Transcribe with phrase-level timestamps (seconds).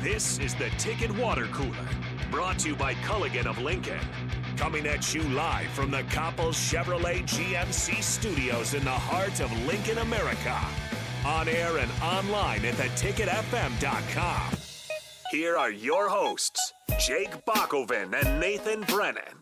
[0.00, 1.86] This is the Ticket Water Cooler,
[2.30, 4.00] brought to you by Culligan of Lincoln.
[4.56, 9.98] Coming at you live from the Coppels Chevrolet GMC studios in the heart of Lincoln,
[9.98, 10.58] America.
[11.26, 14.56] On air and online at theticketfm.com.
[15.30, 19.41] Here are your hosts, Jake Bakoven and Nathan Brennan.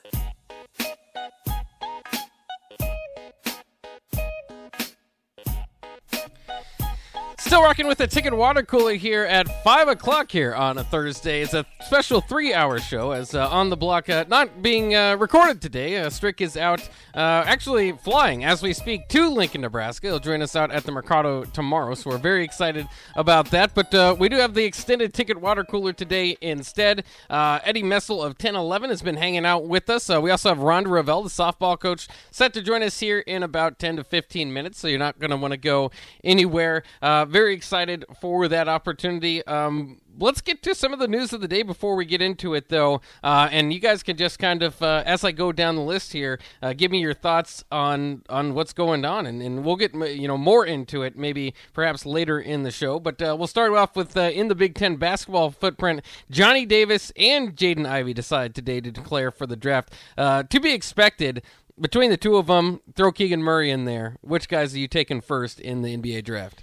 [7.51, 11.43] Still rocking with the ticket water cooler here at 5 o'clock here on a Thursday.
[11.43, 15.17] It's a special three hour show as uh, on the block, uh, not being uh,
[15.17, 15.97] recorded today.
[15.97, 16.81] Uh, Strick is out,
[17.13, 20.07] uh, actually flying as we speak to Lincoln, Nebraska.
[20.07, 22.87] He'll join us out at the Mercado tomorrow, so we're very excited
[23.17, 23.75] about that.
[23.75, 27.03] But uh, we do have the extended ticket water cooler today instead.
[27.29, 30.09] Eddie Messel of 1011 has been hanging out with us.
[30.09, 33.81] we also have Rhonda Revelle, the softball coach, set to join us here in about
[33.81, 35.91] 10 to 15 minutes, so you're not going to want to go
[36.23, 36.85] anywhere.
[37.03, 39.43] very very excited for that opportunity.
[39.47, 42.53] Um, let's get to some of the news of the day before we get into
[42.53, 43.01] it, though.
[43.25, 46.13] Uh, and you guys can just kind of, uh, as I go down the list
[46.13, 49.95] here, uh, give me your thoughts on on what's going on, and, and we'll get
[49.95, 53.01] you know more into it maybe perhaps later in the show.
[53.01, 56.03] But uh, we'll start off with uh, in the Big Ten basketball footprint.
[56.31, 59.95] Johnny Davis and Jaden Ivey decided today to declare for the draft.
[60.19, 61.43] Uh, to be expected
[61.81, 64.19] between the two of them, throw Keegan Murray in there.
[64.21, 66.63] Which guys are you taking first in the NBA draft?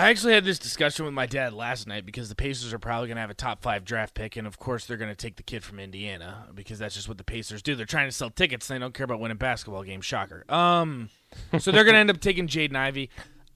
[0.00, 3.08] I actually had this discussion with my dad last night because the Pacers are probably
[3.08, 5.36] going to have a top five draft pick, and of course they're going to take
[5.36, 7.74] the kid from Indiana because that's just what the Pacers do.
[7.74, 10.06] They're trying to sell tickets; they don't care about winning basketball games.
[10.06, 10.46] Shocker.
[10.48, 11.10] Um,
[11.58, 13.10] so they're going to end up taking Jaden Ivey.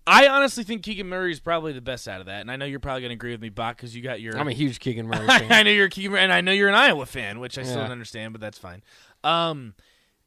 [0.07, 2.67] I honestly think Keegan Murray is probably the best out of that, and I know
[2.67, 4.37] you're probably going to agree with me, Bach, because you got your.
[4.37, 5.51] I'm a huge Keegan Murray fan.
[5.51, 7.81] I know you're a Keegan, and I know you're an Iowa fan, which I still
[7.81, 8.83] don't understand, but that's fine.
[9.23, 9.73] Um,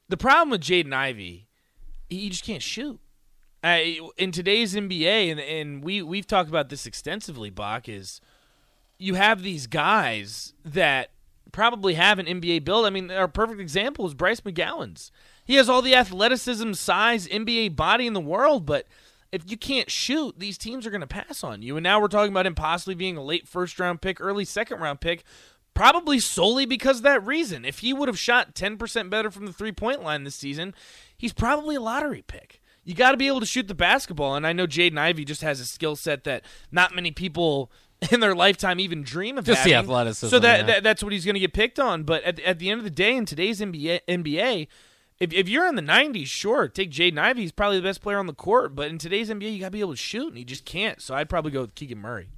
[0.09, 1.45] the problem with Jaden Ivey,
[2.09, 2.99] he just can't shoot
[4.17, 8.21] in today's NBA, and, and we we've talked about this extensively, Bach, is
[8.97, 11.09] you have these guys that
[11.51, 12.85] probably have an NBA build.
[12.85, 15.11] I mean, our perfect example is Bryce McGowens.
[15.45, 18.85] He has all the athleticism, size, NBA body in the world, but
[19.31, 21.77] if you can't shoot, these teams are going to pass on you.
[21.77, 24.79] And now we're talking about him possibly being a late first round pick, early second
[24.79, 25.23] round pick,
[25.73, 27.65] probably solely because of that reason.
[27.65, 30.73] If he would have shot 10% better from the three point line this season,
[31.17, 34.35] he's probably a lottery pick you got to be able to shoot the basketball.
[34.35, 37.69] And I know Jaden Ivey just has a skill set that not many people
[38.11, 39.73] in their lifetime even dream of just having.
[39.73, 40.29] the athleticism.
[40.29, 40.65] So that, yeah.
[40.65, 42.03] that that's what he's going to get picked on.
[42.03, 44.67] But at, at the end of the day, in today's NBA, NBA
[45.19, 47.41] if, if you're in the 90s, sure, take Jaden Ivey.
[47.41, 48.75] He's probably the best player on the court.
[48.75, 51.01] But in today's NBA, you got to be able to shoot, and he just can't.
[51.01, 52.29] So I'd probably go with Keegan Murray.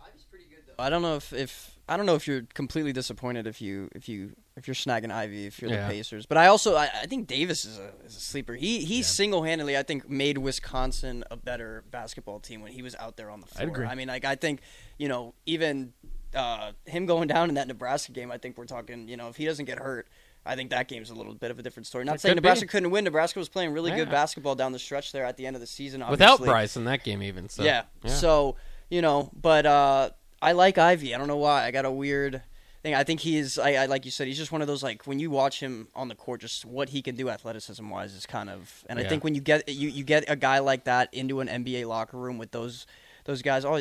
[0.00, 0.82] Ivey's pretty good, though.
[0.82, 4.08] I don't know if, if I don't know if you're completely disappointed if you if
[4.08, 5.88] you if you're snagging Ivey if you're yeah.
[5.88, 6.24] the Pacers.
[6.24, 8.54] But I also I, I think Davis is a, is a sleeper.
[8.54, 9.02] He he yeah.
[9.02, 13.28] single handedly I think made Wisconsin a better basketball team when he was out there
[13.28, 13.66] on the floor.
[13.66, 13.86] I agree.
[13.86, 14.60] I mean like I think
[14.98, 15.92] you know even
[16.32, 19.34] uh, him going down in that Nebraska game I think we're talking you know if
[19.34, 20.06] he doesn't get hurt.
[20.46, 22.04] I think that game's a little bit of a different story.
[22.04, 22.68] Not it saying Nebraska be.
[22.68, 23.04] couldn't win.
[23.04, 23.98] Nebraska was playing really yeah.
[23.98, 26.00] good basketball down the stretch there at the end of the season.
[26.00, 26.24] Obviously.
[26.24, 27.62] Without Bryce in that game, even so.
[27.62, 27.82] Yeah.
[28.06, 28.56] So
[28.88, 30.10] you know, but uh,
[30.42, 31.14] I like Ivey.
[31.14, 31.64] I don't know why.
[31.64, 32.42] I got a weird
[32.82, 32.94] thing.
[32.94, 35.18] I think he's, I, I like you said, he's just one of those like when
[35.18, 38.48] you watch him on the court, just what he can do athleticism wise is kind
[38.48, 38.84] of.
[38.88, 39.04] And yeah.
[39.04, 41.86] I think when you get you you get a guy like that into an NBA
[41.86, 42.86] locker room with those
[43.24, 43.80] those guys, all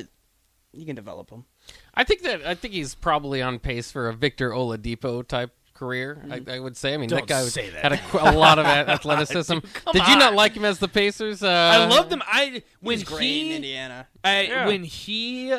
[0.71, 1.45] you can develop them.
[1.93, 6.21] I think that I think he's probably on pace for a Victor Oladipo type career.
[6.21, 6.49] Mm-hmm.
[6.49, 6.93] I, I, would say.
[6.93, 7.73] I mean, Don't that guy that.
[7.73, 9.53] had a, a, lot of athleticism.
[9.53, 10.09] Dude, Did on.
[10.09, 11.41] you not like him as the Pacers?
[11.41, 12.21] Uh, I loved him.
[12.25, 14.07] I when he, he in Indiana.
[14.23, 14.67] I, yeah.
[14.67, 15.57] when he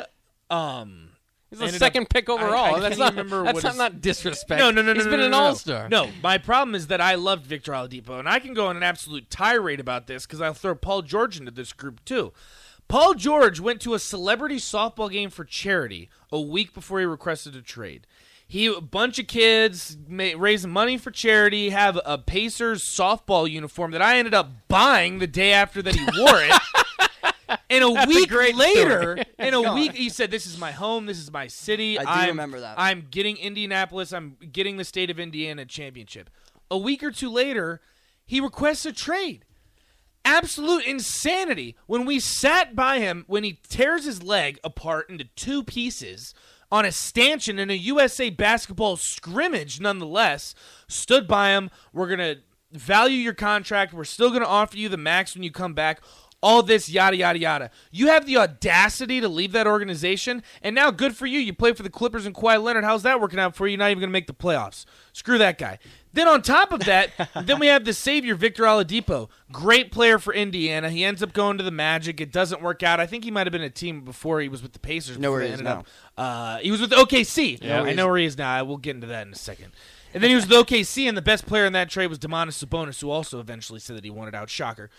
[0.51, 1.11] um
[1.51, 2.75] He's the second up, pick overall.
[2.75, 4.57] I, I that's not remember that's not, not disrespect.
[4.59, 5.89] No, no, no, He's no, been no, an no, all star.
[5.89, 8.83] No, my problem is that I loved Victor Oladipo, and I can go on an
[8.83, 12.31] absolute tirade about this because I'll throw Paul George into this group too.
[12.87, 17.53] Paul George went to a celebrity softball game for charity a week before he requested
[17.55, 18.07] a trade.
[18.47, 24.01] He a bunch of kids raising money for charity have a Pacers softball uniform that
[24.01, 26.61] I ended up buying the day after that he wore it.
[27.69, 31.05] And a That's week a later, in a week, he said, "This is my home.
[31.05, 31.97] This is my city.
[31.97, 32.75] I do I'm, remember that.
[32.77, 34.13] I'm getting Indianapolis.
[34.13, 36.29] I'm getting the state of Indiana championship."
[36.69, 37.81] A week or two later,
[38.25, 39.45] he requests a trade.
[40.23, 41.75] Absolute insanity.
[41.87, 46.33] When we sat by him, when he tears his leg apart into two pieces
[46.71, 50.55] on a stanchion in a USA basketball scrimmage, nonetheless,
[50.87, 51.69] stood by him.
[51.91, 52.35] We're gonna
[52.71, 53.93] value your contract.
[53.93, 56.01] We're still gonna offer you the max when you come back
[56.41, 57.71] all this yada yada yada.
[57.91, 61.39] You have the audacity to leave that organization, and now good for you.
[61.39, 62.83] You play for the Clippers and Kawhi Leonard.
[62.83, 63.71] How's that working out for you?
[63.71, 64.85] You're not even going to make the playoffs.
[65.13, 65.79] Screw that guy.
[66.13, 67.11] Then on top of that,
[67.45, 70.89] then we have the savior Victor Oladipo, great player for Indiana.
[70.89, 72.19] He ends up going to the Magic.
[72.19, 72.99] It doesn't work out.
[72.99, 75.17] I think he might have been a team before he was with the Pacers.
[75.17, 75.83] No, where he is now.
[76.17, 77.63] Uh, he was with OKC.
[77.63, 77.83] Yeah.
[77.83, 78.53] I know where he is now.
[78.53, 79.71] I will get into that in a second.
[80.13, 82.63] And then he was with OKC, and the best player in that trade was Domantas
[82.63, 84.49] Sabonis, who also eventually said that he wanted out.
[84.49, 84.89] Shocker.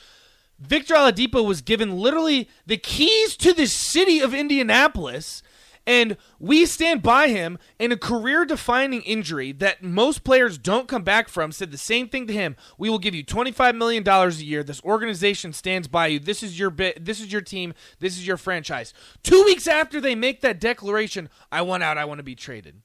[0.66, 5.42] Victor Oladipo was given literally the keys to the city of Indianapolis,
[5.84, 11.28] and we stand by him in a career-defining injury that most players don't come back
[11.28, 11.50] from.
[11.50, 12.54] Said the same thing to him.
[12.78, 14.62] We will give you twenty-five million dollars a year.
[14.62, 16.18] This organization stands by you.
[16.20, 17.04] This is your bit.
[17.04, 17.74] This is your team.
[17.98, 18.94] This is your franchise.
[19.24, 21.98] Two weeks after they make that declaration, I want out.
[21.98, 22.80] I want to be traded.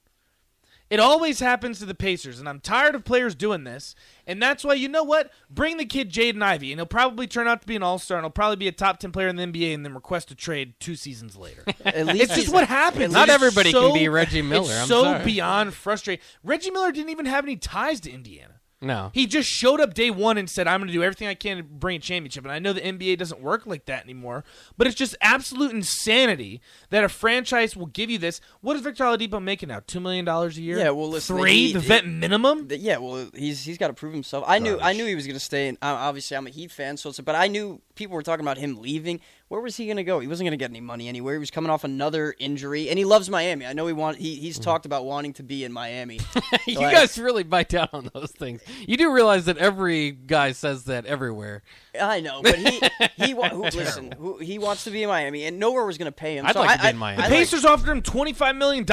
[0.90, 3.94] It always happens to the Pacers, and I'm tired of players doing this.
[4.26, 5.32] And that's why, you know what?
[5.50, 8.18] Bring the kid Jaden Ivey, and he'll probably turn out to be an all star,
[8.18, 10.36] and he'll probably be a top 10 player in the NBA, and then request a
[10.36, 11.64] trade two seasons later.
[11.86, 13.14] At least it's just what happens.
[13.14, 15.26] Not It's everybody can be Reggie Miller, It's I'm so sorry.
[15.26, 16.24] beyond frustrating.
[16.44, 18.54] Reggie Miller didn't even have any ties to Indiana.
[18.80, 19.10] No.
[19.14, 21.58] He just showed up day one and said, I'm going to do everything I can
[21.58, 22.44] to bring a championship.
[22.44, 24.44] And I know the NBA doesn't work like that anymore,
[24.78, 28.40] but it's just absolute insanity that a franchise will give you this.
[28.62, 29.80] What is Victor Oladipo making now?
[29.80, 30.78] $2 million a year?
[30.78, 31.68] Yeah, well, listen, Three?
[31.68, 32.68] he- the he- vet minimum?
[32.68, 34.44] Th- Yeah, well, he's he's got to prove himself.
[34.48, 35.70] I knew I knew he was going to stay.
[35.70, 38.46] And uh, obviously, I'm a Heat fan, so it's, but I knew people were talking
[38.46, 39.22] about him leaving.
[39.50, 40.20] Where was he going to go?
[40.20, 41.34] He wasn't going to get any money anywhere.
[41.36, 43.66] He was coming off another injury, and he loves Miami.
[43.66, 44.64] I know he want he, he's mm.
[44.64, 46.20] talked about wanting to be in Miami.
[46.68, 48.62] you So I- guys really bite down on those things.
[48.86, 51.64] You do realize that every guy says that everywhere.
[52.00, 52.82] I know, but he
[53.26, 54.12] he wa- who, listen.
[54.12, 56.46] Who, he wants to be in Miami, and nowhere was going to pay him.
[56.46, 57.24] I'd so like I, to be in I- Miami.
[57.24, 58.86] I The like- Pacers offered him $25 million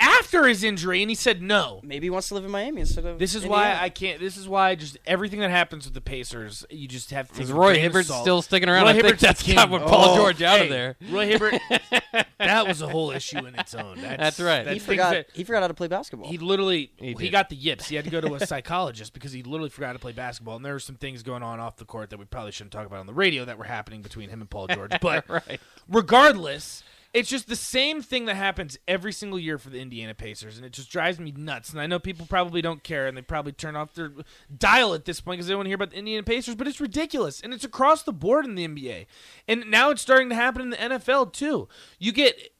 [0.00, 1.80] after his injury, and he said no.
[1.84, 3.18] maybe he wants to live in Miami instead of.
[3.18, 4.18] This is why I can't.
[4.20, 7.34] This is why just everything that happens with the Pacers, you just have to.
[7.34, 8.84] take Is Roy grain Hibbert still sticking around?
[8.84, 9.54] Roy I Hibbert's the that's king.
[9.56, 10.96] got what Paul Oh, George out hey, of there.
[11.10, 11.60] Roy Hibbert,
[12.38, 14.00] that was a whole issue in its own.
[14.00, 14.64] That's, That's right.
[14.64, 16.28] that's he things forgot that- he forgot how to play basketball.
[16.28, 17.30] he literally He he, did.
[17.32, 17.88] got the yips.
[17.88, 20.56] He had to go to a psychologist because he literally forgot how to play basketball.
[20.56, 22.86] And there were some things going on off the court that we probably shouldn't talk
[22.86, 24.92] about on the radio that were happening between him and Paul George.
[25.00, 25.60] But Right.
[25.88, 26.82] regardless,
[27.14, 30.64] it's just the same thing that happens every single year for the Indiana Pacers, and
[30.64, 31.70] it just drives me nuts.
[31.70, 34.12] And I know people probably don't care, and they probably turn off their
[34.56, 36.54] dial at this point because they want to hear about the Indiana Pacers.
[36.54, 39.06] But it's ridiculous, and it's across the board in the NBA,
[39.46, 41.68] and now it's starting to happen in the NFL too.
[41.98, 42.52] You get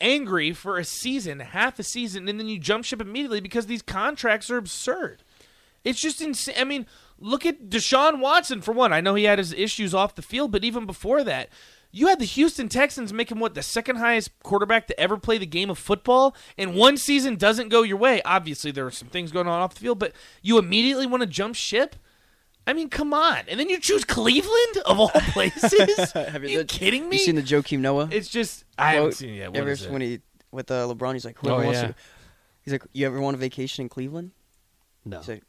[0.00, 3.82] angry for a season, half a season, and then you jump ship immediately because these
[3.82, 5.22] contracts are absurd.
[5.82, 6.56] It's just insane.
[6.58, 6.86] I mean,
[7.18, 8.92] look at Deshaun Watson for one.
[8.92, 11.48] I know he had his issues off the field, but even before that,
[11.90, 15.38] you had the Houston Texans make him what the second highest quarterback to ever play
[15.38, 18.20] the game of football, and one season doesn't go your way.
[18.24, 20.12] Obviously, there are some things going on off the field, but
[20.42, 21.96] you immediately want to jump ship.
[22.66, 23.38] I mean, come on!
[23.48, 26.12] And then you choose Cleveland of all places.
[26.12, 27.16] Have Are you kidding me?
[27.16, 28.08] You seen the Joakim Noah?
[28.12, 29.14] it's just I haven't quote?
[29.14, 29.48] seen it yet.
[29.52, 29.90] What ever is it?
[29.90, 30.20] when he
[30.52, 31.86] with uh, LeBron, he's like, Oh, whoever wants yeah.
[31.88, 31.94] to.
[32.62, 34.32] He's like, you ever want a vacation in Cleveland?
[35.06, 35.18] No.
[35.20, 35.42] He's like,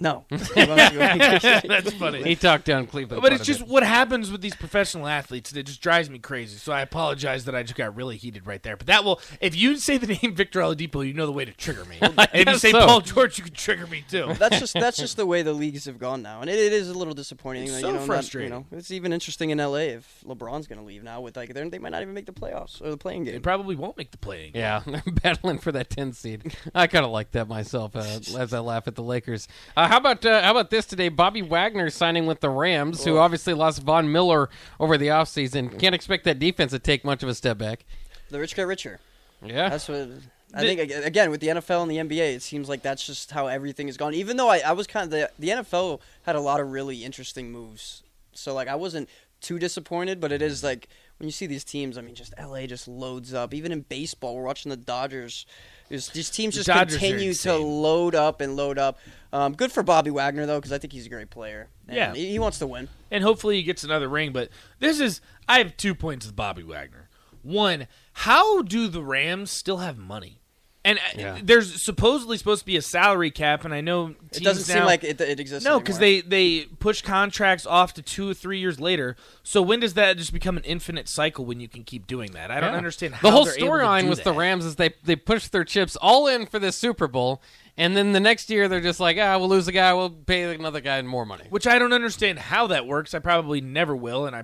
[0.00, 0.24] no.
[0.28, 1.68] He wants to go on vacation.
[1.68, 2.22] That's funny.
[2.22, 3.22] He talked down Cleveland.
[3.22, 3.68] But it's just bit.
[3.68, 5.52] what happens with these professional athletes.
[5.52, 6.56] It just drives me crazy.
[6.58, 8.76] So I apologize that I just got really heated right there.
[8.76, 11.52] But that will, if you say the name Victor Oladipo, you know the way to
[11.52, 11.96] trigger me.
[12.02, 12.86] and if you say so.
[12.86, 14.34] Paul George, you can trigger me too.
[14.38, 16.88] that's just that's just the way the leagues have gone now, and it, it is
[16.88, 17.64] a little disappointing.
[17.64, 18.52] It's that, so you know, not- frustrating.
[18.52, 21.20] you know, it's even interesting in LA if LeBron's going to leave now.
[21.20, 23.34] With like, they're- might not even make the playoffs or the playing game.
[23.34, 24.52] They probably won't make the playing.
[24.54, 26.54] Yeah, they're battling for that 10 seed.
[26.74, 29.48] I kind of like that myself uh, as I laugh at the Lakers.
[29.76, 31.08] Uh, how about uh, how about this today?
[31.08, 34.48] Bobby Wagner signing with the Rams, who obviously lost Von Miller
[34.78, 35.76] over the offseason.
[35.80, 37.84] Can't expect that defense to take much of a step back.
[38.30, 39.00] The rich get richer.
[39.42, 39.68] Yeah.
[39.68, 40.08] That's what.
[40.54, 43.48] I think again with the NFL and the NBA, it seems like that's just how
[43.48, 44.14] everything has gone.
[44.14, 47.04] Even though I, I was kind of the the NFL had a lot of really
[47.04, 49.08] interesting moves, so like I wasn't
[49.40, 50.20] too disappointed.
[50.20, 53.34] But it is like when you see these teams, I mean, just LA just loads
[53.34, 53.52] up.
[53.54, 55.46] Even in baseball, we're watching the Dodgers.
[55.90, 58.98] There's, these teams just Dodgers continue to load up and load up.
[59.32, 61.68] Um, good for Bobby Wagner though, because I think he's a great player.
[61.88, 62.14] And Yeah.
[62.14, 62.88] he, he wants to win.
[63.10, 64.32] And hopefully he gets another ring.
[64.32, 67.08] But this is, I have two points with Bobby Wagner.
[67.42, 70.39] One, how do the Rams still have money?
[70.82, 71.38] And uh, Yeah.
[71.42, 74.80] there's supposedly supposed to be a salary cap, and I know teams It doesn't now,
[74.80, 75.62] seem like it, it exists.
[75.68, 79.14] No, because they they push contracts off to two or three years later.
[79.42, 82.50] So when does that just become an infinite cycle when you can keep doing that?
[82.50, 82.78] I don't Yeah.
[82.78, 84.32] understand how the whole they're able to storyline do with the.
[84.32, 87.42] Rams is they they pushed their chips all in for this Super Bowl,
[87.76, 90.54] and then the next year they're just like, ah, we'll lose a guy, we'll pay
[90.54, 91.44] another guy more money.
[91.50, 93.12] which I don't understand how that works.
[93.12, 94.40] I probably never will, and I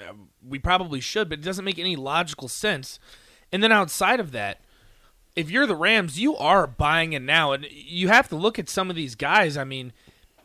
[0.00, 0.14] uh,
[0.44, 2.98] we probably should, but it doesn't make any logical sense.
[3.52, 4.60] And then outside of that,
[5.36, 8.70] if you're the Rams, you are buying in now, and you have to look at
[8.70, 9.56] some of these guys.
[9.56, 9.92] I mean,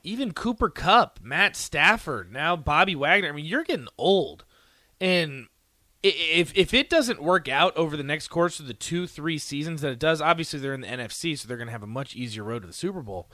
[0.04, 3.30] even Cooper Kupp, Matt Stafford, now Bobby Wagner.
[3.30, 4.44] I mean, you're getting old,
[5.00, 5.48] and
[6.04, 9.82] if if it doesn't work out over the next course of the two three seasons
[9.82, 12.16] that it does, obviously they're in the NFC, so they're going to have a much
[12.16, 13.30] easier road to the Super Bowl.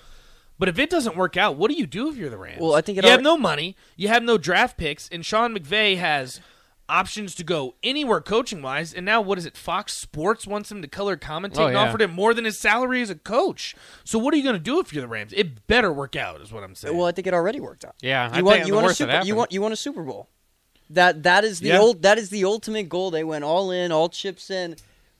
[0.60, 2.62] But if it doesn't work out, what do you do if you're the Rams?
[2.62, 5.56] Well, I think it you have no money, you have no draft picks, and Sean
[5.56, 6.42] McVay has
[6.90, 8.94] options to go anywhere coaching wise.
[8.94, 9.58] And now, what is it?
[9.58, 11.82] Fox Sports wants him to color commentate Oh, and yeah.
[11.88, 13.76] offered him more than his salary as a coach.
[14.04, 15.34] So what are you going to do if you're the Rams?
[15.36, 16.96] It better work out, is what I'm saying.
[16.98, 17.96] Well, I think it already worked out.
[18.02, 19.62] Yeah, I you want think you the want a worst that super you want you
[19.62, 20.30] want a Super Bowl.
[20.90, 21.80] That that is the Yeah.
[21.80, 23.12] old that is the ultimate goal.
[23.12, 24.78] They went all in, all chips in.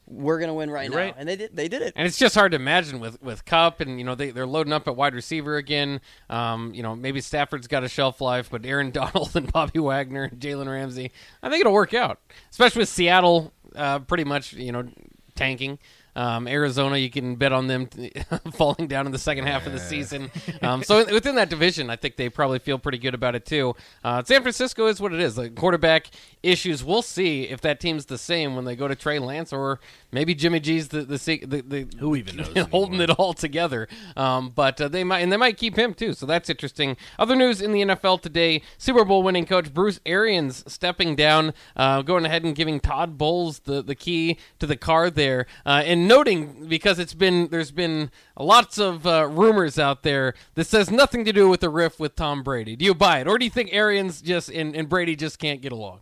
[0.10, 1.16] We're gonna win right You're now, right.
[1.18, 1.56] and they did.
[1.56, 1.94] They did it.
[1.96, 4.72] And it's just hard to imagine with with Kupp and you know they they're loading
[4.74, 6.00] up at wide receiver again.
[6.30, 10.24] Um, you know maybe Stafford's got a shelf life, but Aaron Donald and Bobby Wagner
[10.24, 11.12] and Jalen Ramsey,
[11.44, 12.20] I think it'll work out.
[12.50, 14.88] Especially with Seattle, uh, pretty much you know
[15.36, 15.78] tanking.
[16.18, 17.88] Um, Arizona, you can bet on them
[18.54, 20.32] falling down in the second half of the season.
[20.64, 23.76] Um, so within that division, I think they probably feel pretty good about it too.
[24.04, 25.38] Uh, San Francisco is what it is.
[25.38, 26.08] Like quarterback
[26.42, 29.80] issues, we'll see if that team's the same when they go to Trey Lance or
[30.12, 33.88] maybe Jimmy G's the the, the, the Who even knows holding it all together.
[34.16, 36.14] Um, but uh, they might and they might keep him too.
[36.14, 36.98] So that's interesting.
[37.20, 42.02] Other news in the NFL today: Super Bowl winning coach Bruce Arians stepping down, uh,
[42.02, 46.07] going ahead and giving Todd Bowles the, the key to the car there, uh, and
[46.08, 48.10] noting because it's been there's been
[48.40, 50.34] lots of uh, rumors out there.
[50.56, 52.76] This has nothing to do with the riff with Tom Brady.
[52.76, 55.62] Do you buy it, or do you think Arians just and, and Brady just can't
[55.62, 56.02] get along?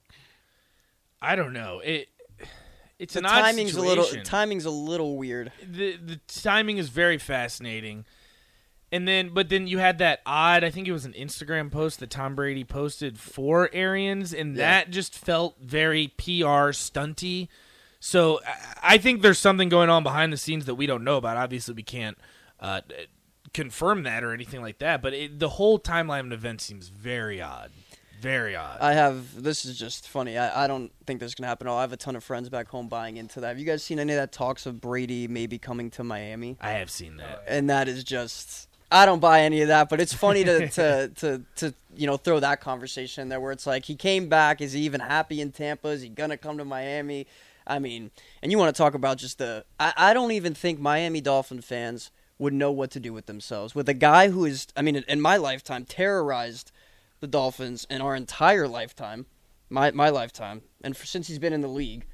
[1.21, 1.79] I don't know.
[1.79, 2.07] It
[2.99, 5.51] it's The an odd timing's a little timing's a little weird.
[5.67, 8.05] the the timing is very fascinating.
[8.91, 10.63] And then, but then you had that odd.
[10.63, 14.61] I think it was an Instagram post that Tom Brady posted for Arians, and Yeah.
[14.83, 17.49] that just felt very PR stunty.
[18.05, 18.39] So
[18.83, 21.37] I- think there's something going on behind the scenes that we don't know about.
[21.37, 22.15] Obviously, we can't
[22.59, 22.81] uh,
[23.51, 25.01] confirm that or anything like that.
[25.01, 27.71] But it, the whole timeline of events seems very odd,
[28.21, 28.77] very odd.
[28.79, 30.37] I have this is just funny.
[30.37, 31.79] I, I don't think this is gonna happen at all.
[31.79, 33.47] I have a ton of friends back home buying into that.
[33.47, 36.57] Have you guys seen any of that talks of Brady maybe coming to Miami?
[36.61, 37.43] I have seen that.
[37.47, 41.07] and that is just I don't buy any of that, but it's funny to to,
[41.15, 44.61] to to you know throw that conversation in there where it's like he came back,
[44.61, 45.87] is he even happy in Tampa?
[45.87, 47.25] Is he gonna come to Miami?
[47.67, 50.79] I mean, and you want to talk about just the I, I don't even think
[50.79, 54.67] Miami Dolphin fans would know what to do with themselves with a guy who is
[54.75, 56.71] I mean in, my lifetime terrorized
[57.21, 59.25] the Dolphins in our entire lifetime,
[59.69, 62.05] my my lifetime, and for, since he's been in the league,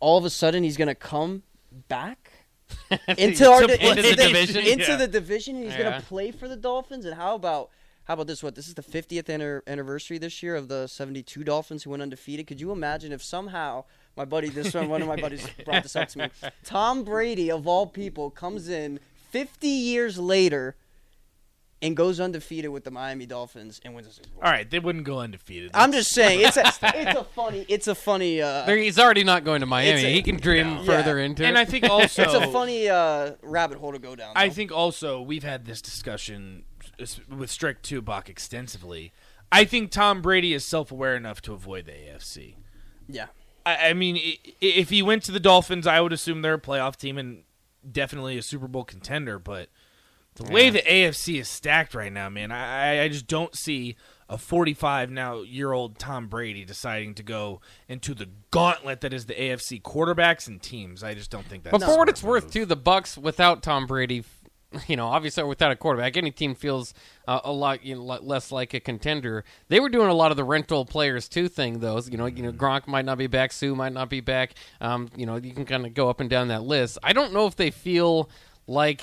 [0.00, 1.42] all of a sudden he's gonna come
[1.88, 2.32] back
[3.18, 4.56] into our Into into, the division?
[4.66, 4.96] into Yeah.
[4.96, 5.56] the division.
[5.56, 5.82] and He's Yeah.
[5.90, 7.04] gonna play for the Dolphins.
[7.04, 7.70] And how about
[8.04, 8.42] how about this?
[8.42, 12.46] What this is the 50th anniversary this year of the 72 Dolphins who went undefeated.
[12.46, 13.84] Could you imagine if somehow
[14.16, 16.28] my buddy, this one, one of my buddies brought this up to me,
[16.64, 18.98] Tom Brady of all people comes in
[19.30, 20.76] 50 years later
[21.82, 24.42] and goes undefeated with the Miami Dolphins and wins a Super Bowl.
[24.44, 25.70] All right, they wouldn't go undefeated.
[25.74, 26.62] I'm just saying it's a
[26.94, 30.02] it's a funny it's a funny uh, he's already not going to Miami.
[30.04, 30.84] A- he can dream Yeah.
[30.84, 31.58] further into and.
[31.58, 34.32] I think also it's a funny uh, rabbit hole to go down.
[34.34, 36.64] I think also we've had this discussion
[36.98, 39.12] s- with Strick Tubach extensively.
[39.52, 42.54] I think Tom Brady is self-aware enough to avoid the AFC.
[43.06, 43.26] yeah.
[43.66, 44.18] I, I mean,
[44.60, 47.42] if he went to the Dolphins, I would assume they're a playoff team and
[47.90, 49.38] definitely a Super Bowl contender.
[49.38, 49.68] But
[50.36, 53.96] the way the AFC is stacked right now, man, I, I- just don't see
[54.28, 59.26] a 45 now year old Tom Brady deciding to go into the gauntlet that is
[59.26, 61.04] the AFC quarterbacks and teams.
[61.04, 62.52] I just don't think that's But for what it's worth, move.
[62.52, 64.24] too, the Bucs without Tom Brady,
[64.86, 66.94] you know, obviously without a quarterback, any team feels
[67.26, 69.44] uh, a lot you know, less like a contender.
[69.68, 72.00] They were doing a lot of the rental players too thing, though.
[72.08, 74.54] You know, you know, Gronk might not be back, Suh might not be back.
[74.80, 76.98] Um, you know, you can kind of go up and down that list.
[77.02, 78.28] I don't know if they feel
[78.66, 79.02] like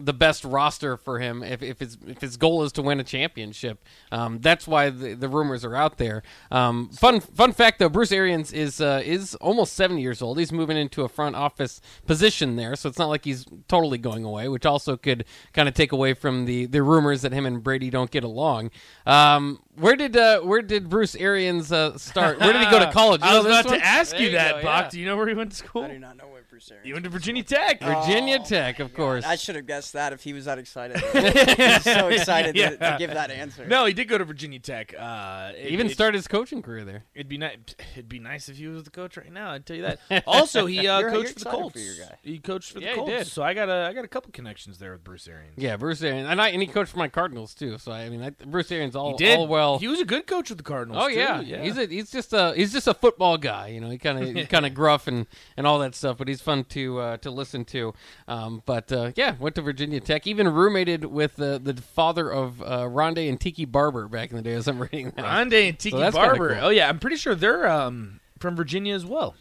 [0.00, 3.04] the best roster for him if, if his if his goal is to win a
[3.04, 3.82] championship.
[4.12, 6.22] Um, that's why the, the rumors are out there.
[6.50, 10.38] Um, fun fun fact though, Bruce Arians is uh, is almost seventy years old.
[10.38, 14.24] He's moving into a front office position there, so it's not like he's totally going
[14.24, 17.62] away, which also could kind of take away from the, the rumors that him and
[17.62, 18.70] Brady don't get along.
[19.06, 22.40] Um, where did uh, where did Bruce Arians uh, start?
[22.40, 23.20] Where did he go to college?
[23.22, 23.78] I was about one?
[23.78, 24.84] to ask There you that, go, Bach.
[24.84, 24.90] yeah.
[24.90, 25.82] Do you know where he went to school?
[25.84, 26.86] I do not know what Bruce Arians.
[26.86, 27.80] He went to Virginia Tech.
[27.80, 29.24] Virginia Oh, Tech, of course.
[29.24, 30.96] I should have guessed that if he was that excited.
[31.12, 33.64] He's so excited to, to give that answer.
[33.64, 34.92] No, he did go to Virginia Tech.
[34.98, 37.04] Uh, it- Even it- started his coaching career there.
[37.14, 37.58] It'd be nice.
[37.92, 39.52] It'd be nice if he was the coach right now.
[39.52, 40.24] I'd tell you that.
[40.26, 41.72] Also, he uh, You're- coached you're for the Colts.
[41.74, 42.18] for your guy.
[42.22, 43.32] He coached for Yeah, the Colts.
[43.32, 45.54] So I got a I got a couple connections there with Bruce Arians.
[45.58, 47.78] Yeah, Bruce Arians, and I and he coached for my Cardinals too.
[47.78, 49.78] So I mean, I, Bruce Arians all He did all well.
[49.78, 51.04] He was a good coach with the Cardinals.
[51.04, 51.14] Oh too.
[51.14, 51.40] yeah.
[51.40, 51.62] yeah.
[51.62, 53.68] he's a, he's just a he's just a football guy.
[53.68, 56.26] You know, he kind of he's kind of gruff and and all that stuff, but
[56.26, 57.92] he's fun to uh, to listen to.
[58.26, 60.26] Um, but uh, yeah, went to Virginia Tech.
[60.26, 64.42] Even roommated with the the father of uh, Rondé and Tiki Barber back in the
[64.42, 64.52] day.
[64.54, 65.24] As I'm reading that.
[65.24, 66.54] Rondé and Tiki kinda Barber.
[66.54, 66.64] cool.
[66.64, 69.34] Oh yeah, I'm pretty sure they're um, from Virginia as well,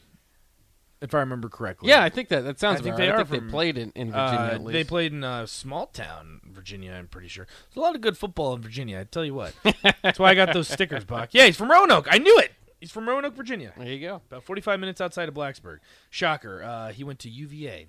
[1.01, 1.89] if I remember correctly.
[1.89, 2.79] Yeah, I think that that sounds.
[2.81, 4.73] I think they are I think from- they played in, in Virginia Uh, at least.
[4.73, 6.91] they played in uh, small town Virginia.
[6.93, 7.45] I'm pretty sure.
[7.69, 8.99] There's a lot of good football in Virginia.
[8.99, 9.53] I tell you what.
[10.03, 11.29] That's why I got those stickers, Buck.
[11.31, 12.07] Yeah, he's from Roanoke.
[12.11, 12.51] I knew it.
[12.79, 13.73] He's from Roanoke, Virginia.
[13.77, 14.21] There you go.
[14.29, 15.79] About 45 minutes outside of Blacksburg.
[16.09, 16.63] Shocker.
[16.63, 17.87] Uh, he went to UVA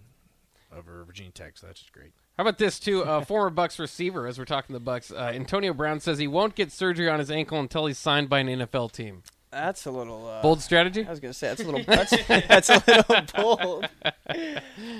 [0.76, 2.12] over Virginia Tech, so that's just great.
[2.36, 3.04] How about this too?
[3.04, 6.54] Uh, former Bucs receiver, as we're talking the Bucs, uh, Antonio Brown says he won't
[6.54, 9.22] get surgery on his ankle until he's signed by an NFL team.
[9.50, 11.04] That's a little uh, Bold strategy.
[11.06, 13.88] I was gonna say that's a little that's, that's a little bold.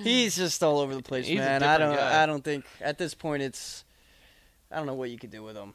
[0.03, 1.63] He's just all over the place, He's man.
[1.63, 2.23] I don't guy.
[2.23, 3.85] I don't think at this point it's
[4.73, 5.75] I don't know what you could do with him.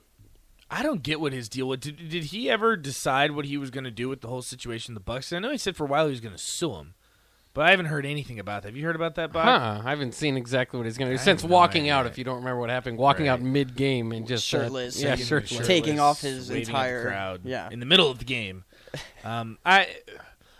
[0.73, 1.79] I don't get what his deal was.
[1.79, 4.91] Did, did he ever decide what he was going to do with the whole situation
[4.91, 5.35] in the Bucs?
[5.35, 6.95] I know he said for a while he was going to sue him,
[7.53, 8.69] but I haven't heard anything about that.
[8.69, 9.45] Have you heard about that, Bob?
[9.45, 11.89] Huh, I haven't seen exactly what he's going to do I since have no walking
[11.89, 12.07] out.
[12.07, 15.11] If you don't remember what happened, walking out mid game and just uh, Shirtless yeah,
[15.11, 15.67] and shirtless.
[15.67, 17.69] Taking off his waving at the entire- crowd yeah.
[17.71, 18.63] in the middle of the game.
[19.23, 19.87] Um, I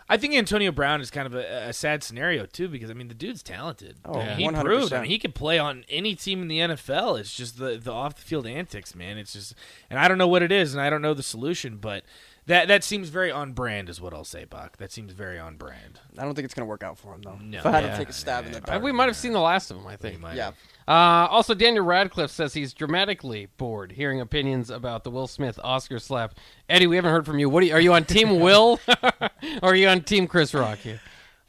[0.08, 3.08] I think Antonio Brown is kind of a, a sad scenario too because I mean
[3.08, 3.96] the dude's talented.
[4.04, 4.62] Oh, I mean, he 100%.
[4.64, 4.92] proved.
[4.92, 7.18] I mean, he could play on any team in the NFL.
[7.18, 9.16] It's just the the off the field antics, man.
[9.16, 9.54] It's just,
[9.88, 12.04] and I don't know what it is, and I don't know the solution, but.
[12.46, 14.76] That that seems very on brand, is what I'll say, Buck.
[14.76, 16.00] That seems very on brand.
[16.18, 17.38] I don't think it's gonna work out for him though.
[17.40, 17.60] No.
[17.60, 17.90] if I had Yeah.
[17.92, 18.82] to take a stab in the dark.
[18.82, 19.86] we might have seen the last of him.
[19.86, 20.20] I think.
[20.20, 20.44] Might yeah.
[20.44, 20.54] have.
[20.86, 25.98] Uh, also, Daniel Radcliffe says he's dramatically bored hearing opinions about the Will Smith Oscar
[25.98, 26.34] slap.
[26.68, 27.48] Eddie, we haven't heard from you.
[27.48, 28.78] What are you, are you on Team Will
[29.62, 31.00] or are you on Team Chris Rock here?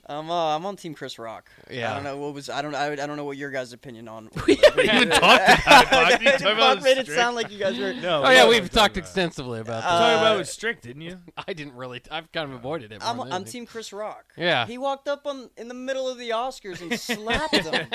[0.07, 1.49] I'm uh, I'm on Team Chris Rock.
[1.69, 1.91] Yeah.
[1.91, 4.07] I don't know what was I don't I, I don't know what your guys' opinion
[4.07, 4.29] on.
[4.45, 6.21] We haven't even talked about it, Buck.
[6.41, 7.93] You about Buck made it sound like you guys were.
[7.93, 9.89] No, Oh yeah, we we've talked about extensively about You this.
[9.89, 11.19] talking about Uh, it was strict, didn't you?
[11.47, 12.01] I didn't really.
[12.11, 12.99] I've kind of avoided it.
[13.03, 13.45] I'm I'm.
[13.45, 14.25] Team Chris Rock.
[14.37, 14.67] Yeah.
[14.67, 17.87] He walked up on in the middle of the Oscars and slapped them.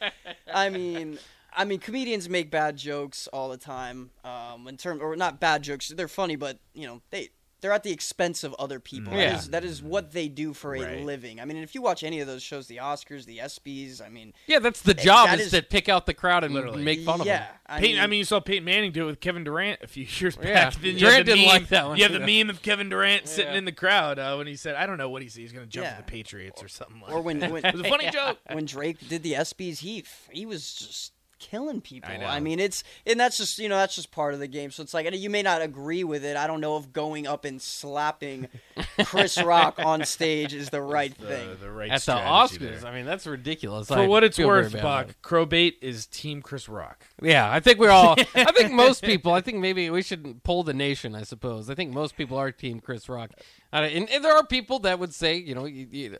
[0.52, 1.18] I mean,
[1.54, 4.10] I mean, comedians make bad jokes all the time.
[4.24, 7.28] Um, in terms or not bad jokes, they're funny, but you know they.
[7.60, 9.12] They're at the expense of other people.
[9.12, 9.30] Yeah.
[9.32, 11.00] That, is, that is what they do for a Right.
[11.04, 11.40] living.
[11.40, 14.32] I mean, if you watch any of those shows, the Oscars, the ESPYS, I mean,
[14.46, 16.84] Yeah, that's the job that is, is- to pick out the crowd and Literally.
[16.84, 17.38] make fun of yeah.
[17.38, 17.48] them.
[17.66, 19.88] I Peyton, mean, I mean, you saw Peyton Manning do it with Kevin Durant a
[19.88, 20.46] few years back.
[20.46, 20.70] Yeah.
[20.70, 21.96] Then you Durant have the didn't meme, like that one.
[21.98, 24.76] You have the meme of Kevin Durant sitting in the crowd uh, when he said,
[24.76, 25.40] "I don't know what he said.
[25.40, 25.90] He's going to jump Yeah.
[25.96, 27.50] to the Patriots or something." Like or when that.
[27.50, 28.38] when, it was a funny joke.
[28.52, 32.10] when Drake did the ESPYS, he he was just killing people.
[32.10, 32.26] I know.
[32.26, 34.70] I mean, it's and that's just you know that's just part of the game.
[34.70, 36.36] So it's like and you may not agree with it.
[36.36, 38.48] I don't know if going up and slapping
[39.04, 41.48] Chris Rock on stage is the right thing.
[41.50, 42.90] The, the right At the Oscars, there.
[42.90, 43.88] I mean that's ridiculous.
[43.88, 45.16] For I what it's worth, bad about Buck.
[45.22, 47.06] Crowbait is Team Chris Rock.
[47.22, 48.16] Yeah, I think we're all.
[48.34, 49.32] I think most people.
[49.32, 51.14] I think maybe we should pull the nation.
[51.14, 51.70] I suppose.
[51.70, 53.30] I think most people are Team Chris Rock,
[53.72, 56.16] uh, and, and there are people that would say, you know, you, you,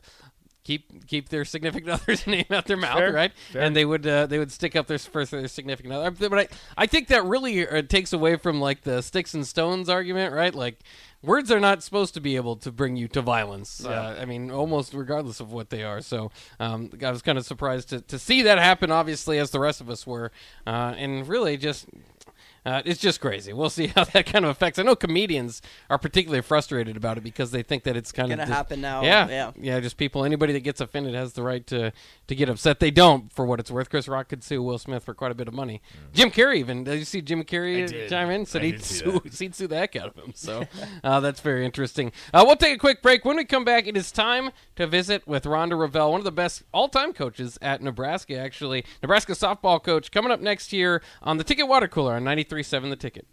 [0.68, 3.32] keep keep their significant other's name out their mouth, right?
[3.54, 6.10] And they would uh, they would stick up their for their significant other.
[6.10, 9.88] But I I think that really uh, takes away from like the sticks and stones
[9.88, 10.54] argument, right?
[10.54, 10.80] Like.
[11.20, 13.84] Words are not supposed to be able to bring you to violence.
[13.84, 16.00] Uh, I mean, almost regardless of what they are.
[16.00, 19.58] So um, I was kind of surprised to, to see that happen, obviously, as the
[19.58, 20.30] rest of us were.
[20.64, 21.86] Uh, and really just
[22.68, 23.52] uh, it's just crazy.
[23.52, 24.78] We'll see how that kind of affects.
[24.78, 28.38] I know comedians are particularly frustrated about it because they think that it's kind of
[28.38, 29.80] Gonna of just- happen now, Yeah, yeah.
[29.80, 30.24] Just people.
[30.24, 31.92] Anybody that gets offended has the right to
[32.26, 32.78] to get upset.
[32.80, 33.88] They don't, for what it's worth.
[33.88, 35.80] Chris Rock could sue Will Smith for quite a bit of money.
[36.12, 36.84] Jim Carrey even.
[36.84, 38.10] Did you see Jim Carrey did.
[38.10, 38.44] chime in?
[38.44, 39.34] Said he'd sue, that.
[39.38, 40.32] he'd sue the heck out of him.
[40.34, 40.64] So
[41.02, 42.12] uh, that's very interesting.
[42.34, 43.24] Uh, we'll take a quick break.
[43.24, 46.32] When we come back, it is time to visit with Rhonda Revelle, one of the
[46.32, 48.36] best all-time coaches at Nebraska.
[48.38, 50.10] Actually, Nebraska softball coach.
[50.10, 52.24] Coming up next year on the Ticket Water Cooler on
[52.62, 53.28] 93.7 The Ticket.